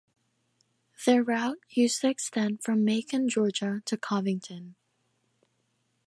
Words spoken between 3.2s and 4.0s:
Georgia to